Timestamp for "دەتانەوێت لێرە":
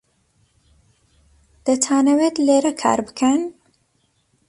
1.65-2.73